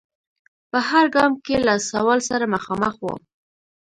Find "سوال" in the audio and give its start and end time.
1.91-2.19